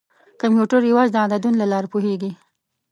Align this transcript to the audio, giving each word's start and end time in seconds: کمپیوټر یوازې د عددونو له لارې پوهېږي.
کمپیوټر 0.41 0.81
یوازې 0.91 1.11
د 1.13 1.17
عددونو 1.25 1.57
له 1.61 1.65
لارې 1.71 1.91
پوهېږي. 1.93 2.31